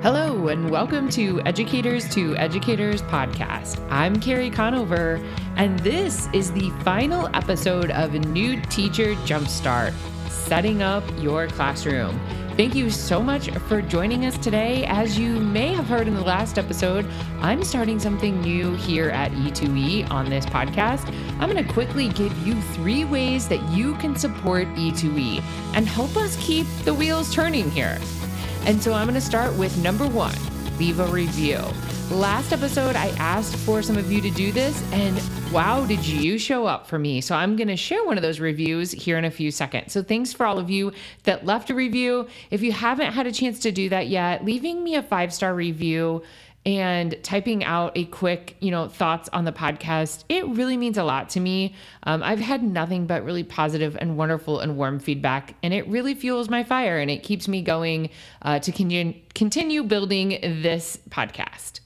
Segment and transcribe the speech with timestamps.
[0.00, 3.84] Hello, and welcome to Educators to Educators podcast.
[3.90, 5.20] I'm Carrie Conover,
[5.56, 9.92] and this is the final episode of New Teacher Jumpstart
[10.28, 12.16] Setting Up Your Classroom.
[12.56, 14.84] Thank you so much for joining us today.
[14.86, 17.04] As you may have heard in the last episode,
[17.40, 21.12] I'm starting something new here at E2E on this podcast.
[21.40, 25.42] I'm going to quickly give you three ways that you can support E2E
[25.74, 27.98] and help us keep the wheels turning here.
[28.68, 30.36] And so I'm going to start with number one
[30.78, 31.58] leave a review.
[32.10, 36.38] Last episode, I asked for some of you to do this, and wow, did you
[36.38, 37.20] show up for me?
[37.22, 39.92] So I'm going to share one of those reviews here in a few seconds.
[39.92, 40.92] So thanks for all of you
[41.24, 42.28] that left a review.
[42.50, 45.54] If you haven't had a chance to do that yet, leaving me a five star
[45.54, 46.22] review
[46.68, 51.02] and typing out a quick, you know, thoughts on the podcast, it really means a
[51.02, 51.74] lot to me.
[52.02, 56.14] Um, I've had nothing but really positive and wonderful and warm feedback, and it really
[56.14, 58.10] fuels my fire and it keeps me going
[58.42, 61.80] uh, to continue continue building this podcast.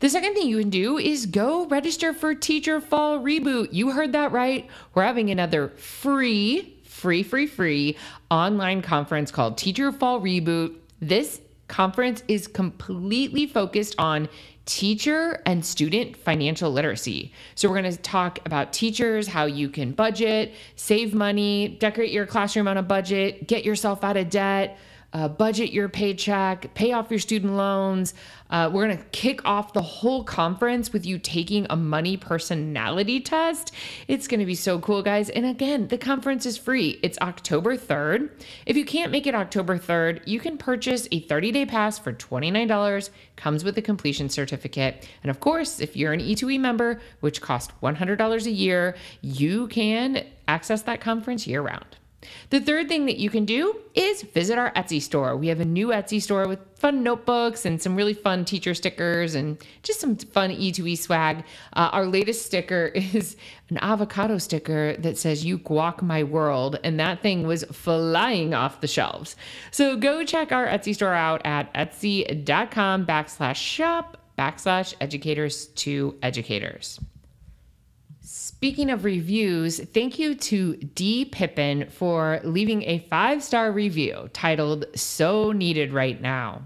[0.00, 3.72] The second thing you can do is go register for Teacher Fall Reboot.
[3.72, 4.68] You heard that right.
[4.92, 7.96] We're having another free, free, free, free
[8.30, 10.76] online conference called Teacher Fall Reboot.
[11.00, 14.28] This conference is completely focused on
[14.64, 17.32] teacher and student financial literacy.
[17.54, 22.26] So, we're going to talk about teachers, how you can budget, save money, decorate your
[22.26, 24.78] classroom on a budget, get yourself out of debt
[25.12, 28.14] uh, budget your paycheck, pay off your student loans.
[28.50, 33.20] Uh, we're going to kick off the whole conference with you taking a money personality
[33.20, 33.72] test.
[34.08, 35.30] It's going to be so cool, guys.
[35.30, 37.00] And again, the conference is free.
[37.02, 38.30] It's October 3rd.
[38.66, 42.12] If you can't make it October 3rd, you can purchase a 30 day pass for
[42.12, 45.08] $29, comes with a completion certificate.
[45.22, 50.24] And of course, if you're an E2E member, which costs $100 a year, you can
[50.48, 51.96] access that conference year round.
[52.50, 55.36] The third thing that you can do is visit our Etsy store.
[55.36, 59.34] We have a new Etsy store with fun notebooks and some really fun teacher stickers
[59.34, 61.44] and just some fun E2E swag.
[61.72, 63.36] Uh, our latest sticker is
[63.68, 66.78] an avocado sticker that says, You guac my world.
[66.84, 69.36] And that thing was flying off the shelves.
[69.70, 77.00] So go check our Etsy store out at etsy.com backslash shop backslash educators to educators.
[78.48, 81.24] Speaking of reviews, thank you to D.
[81.24, 86.62] Pippin for leaving a five star review titled So Needed Right Now.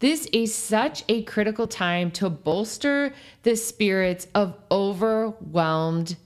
[0.00, 6.18] This is such a critical time to bolster the spirits of overwhelmed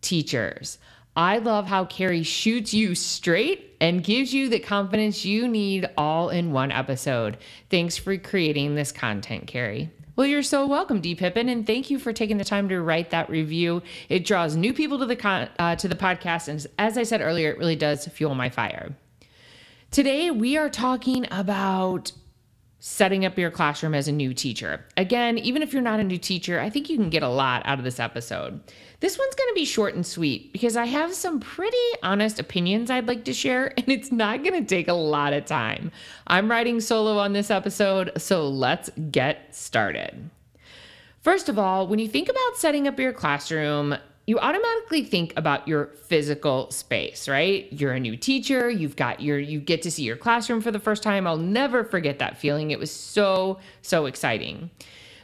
[0.00, 0.78] teachers.
[1.14, 6.30] I love how Carrie shoots you straight and gives you the confidence you need all
[6.30, 7.36] in one episode.
[7.70, 9.92] Thanks for creating this content, Carrie.
[10.16, 11.14] Well, you're so welcome, D.
[11.14, 13.82] Pippin, and thank you for taking the time to write that review.
[14.08, 17.20] It draws new people to the con- uh, to the podcast, and as I said
[17.20, 18.96] earlier, it really does fuel my fire.
[19.90, 22.12] Today, we are talking about
[22.78, 24.84] setting up your classroom as a new teacher.
[24.96, 27.62] Again, even if you're not a new teacher, I think you can get a lot
[27.64, 28.60] out of this episode.
[29.00, 32.90] This one's going to be short and sweet because I have some pretty honest opinions
[32.90, 35.90] I'd like to share, and it's not going to take a lot of time.
[36.26, 40.30] I'm writing solo on this episode, so let's get started.
[41.22, 45.68] First of all, when you think about setting up your classroom, you automatically think about
[45.68, 47.72] your physical space, right?
[47.72, 50.80] You're a new teacher, you've got your you get to see your classroom for the
[50.80, 51.26] first time.
[51.26, 52.72] I'll never forget that feeling.
[52.72, 54.70] It was so so exciting.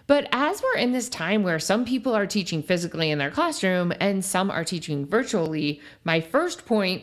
[0.06, 3.92] But as we're in this time where some people are teaching physically in their classroom
[4.00, 7.02] and some are teaching virtually, my first point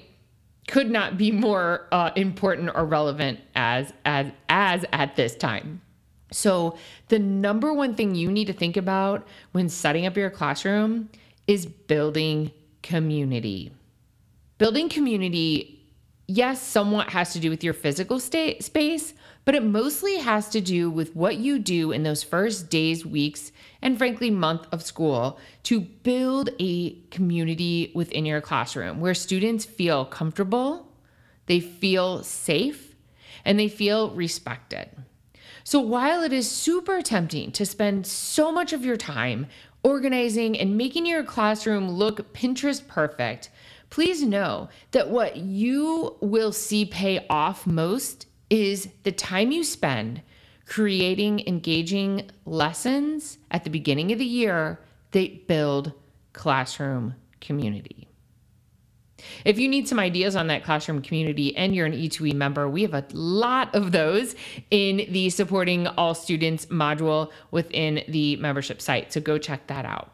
[0.68, 5.82] could not be more uh, important or relevant as as as at this time.
[6.32, 6.78] So
[7.08, 11.09] the number one thing you need to think about when setting up your classroom
[11.50, 12.52] is building
[12.84, 13.72] community.
[14.60, 15.84] Building community,
[16.28, 19.16] yes, somewhat has to do with your physical state, space,
[19.46, 23.52] but it mostly has to do with what you do in those first days, weeks,
[23.82, 30.06] and frankly, month of school to build a community within your classroom where students feel
[30.06, 30.88] comfortable,
[31.48, 32.94] they feel safe,
[33.44, 34.88] and they feel respected.
[35.64, 39.47] So while it is super tempting to spend so much of your time
[39.84, 43.49] organizing, and making your classroom look Pinterest perfect,
[43.90, 50.22] please know that what you will see pay off most is the time you spend
[50.66, 54.79] creating engaging lessons at the beginning of the year
[55.11, 55.93] that build
[56.34, 58.09] classroom community.
[59.46, 62.82] If you need some ideas on that classroom community and you're an E2E member, we
[62.84, 64.36] have a lot of those
[64.72, 69.14] in the supporting all students module within the membership site.
[69.14, 70.14] So go check that out.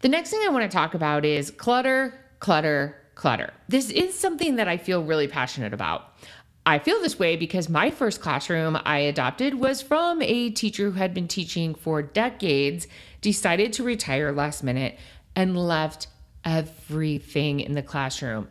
[0.00, 3.52] The next thing I want to talk about is clutter, clutter, clutter.
[3.68, 6.14] This is something that I feel really passionate about.
[6.64, 10.98] I feel this way because my first classroom I adopted was from a teacher who
[10.98, 12.86] had been teaching for decades,
[13.22, 14.98] decided to retire last minute,
[15.34, 16.08] and left
[16.44, 18.48] everything in the classroom.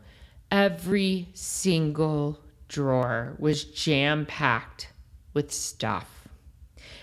[0.51, 4.89] Every single drawer was jam packed
[5.33, 6.27] with stuff.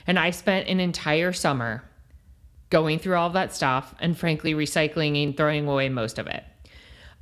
[0.07, 1.85] And I spent an entire summer
[2.71, 6.45] going through all that stuff and frankly recycling and throwing away most of it.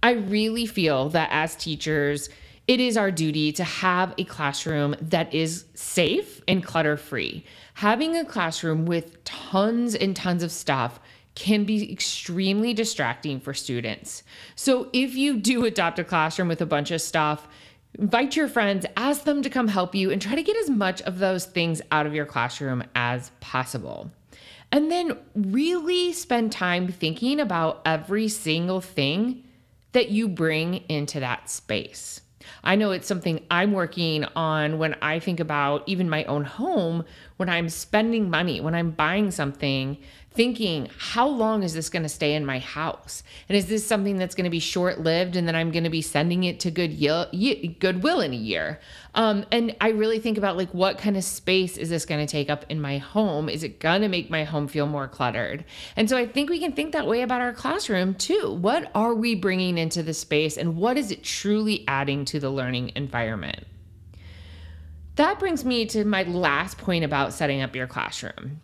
[0.03, 2.29] I really feel that as teachers,
[2.67, 7.45] it is our duty to have a classroom that is safe and clutter free.
[7.75, 11.01] Having a classroom with tons and tons of stuff
[11.35, 14.23] can be extremely distracting for students.
[14.55, 17.49] So, if you do adopt a classroom with a bunch of stuff,
[17.99, 21.01] invite your friends, ask them to come help you, and try to get as much
[21.03, 24.11] of those things out of your classroom as possible.
[24.71, 29.45] And then really spend time thinking about every single thing
[29.93, 32.23] that you bring into that space.
[32.65, 37.05] I know it's something I'm working on when I think about even my own home,
[37.37, 39.99] when I'm spending money, when I'm buying something,
[40.35, 43.23] thinking, how long is this going to stay in my house?
[43.49, 45.91] And is this something that's going to be short lived and then I'm going to
[45.91, 46.99] be sending it to good
[47.79, 48.81] Goodwill in a year?
[49.15, 52.31] Um, and I really think about like, what kind of space is this going to
[52.31, 53.49] take up in my home?
[53.49, 55.65] Is it going to make my home feel more cluttered?
[55.97, 58.57] And so I think we can think that way about our classroom too.
[58.61, 62.51] What are we bringing into the space and what is it truly adding to the
[62.51, 63.67] learning environment?
[65.17, 68.63] That brings me to my last point about setting up your classroom.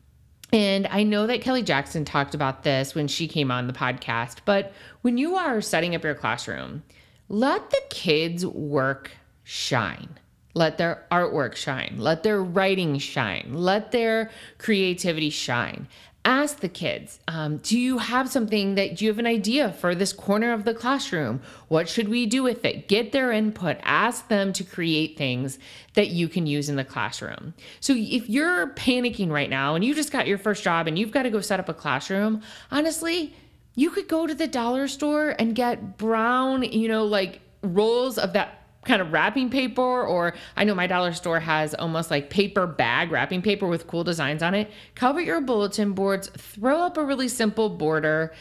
[0.53, 4.39] And I know that Kelly Jackson talked about this when she came on the podcast,
[4.45, 4.73] but
[5.03, 6.83] when you are setting up your classroom,
[7.29, 9.11] let the kids' work
[9.45, 10.09] shine.
[10.55, 11.97] Let their artwork shine.
[11.99, 13.51] Let their writing shine.
[13.53, 15.87] Let their creativity shine
[16.29, 20.13] ask the kids um, do you have something that you have an idea for this
[20.13, 21.41] corner of the classroom?
[21.69, 22.87] What should we do with it?
[22.87, 23.79] Get their input.
[23.83, 25.59] Ask them to create things
[25.95, 27.55] that you can use in the classroom.
[27.81, 31.13] So if you're panicking right now and you just got your first job and you've
[31.13, 33.35] got to go set up a classroom honestly
[33.75, 38.33] you could go to the dollar store and get brown you know like rolls of
[38.35, 38.58] that
[38.89, 43.13] kind of wrapping paper or I know my dollar store has almost like paper bag
[43.13, 44.71] wrapping paper with cool designs on it.
[44.95, 48.35] Cover your bulletin boards, throw up a really simple border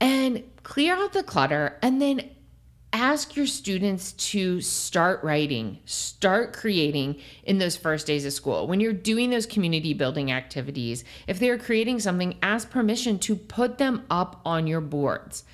[0.00, 2.28] and clear out the clutter and then
[2.92, 8.66] ask your students to start writing, start creating in those first days of school.
[8.66, 13.78] When you're doing those community building activities, if they're creating something, ask permission to put
[13.78, 15.44] them up on your boards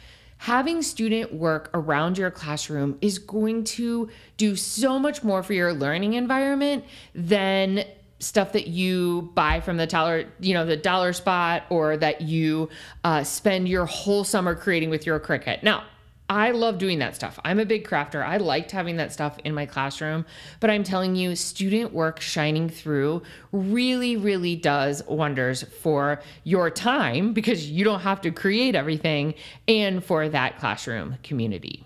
[0.40, 4.08] having student work around your classroom is going to
[4.38, 6.82] do so much more for your learning environment
[7.14, 7.84] than
[8.20, 12.70] stuff that you buy from the dollar, you know, the dollar spot, or that you
[13.04, 15.62] uh, spend your whole summer creating with your Cricut.
[15.62, 15.84] Now,
[16.30, 17.40] I love doing that stuff.
[17.44, 18.24] I'm a big crafter.
[18.24, 20.24] I liked having that stuff in my classroom,
[20.60, 27.32] but I'm telling you, student work shining through really, really does wonders for your time
[27.32, 29.34] because you don't have to create everything
[29.66, 31.84] and for that classroom community.